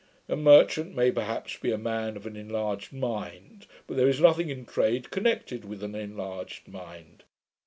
[0.27, 4.49] A merchant may, perhaps, be a man of an enlarged mind; but there is nothing
[4.49, 7.21] in trade connected with an enlarged mind.'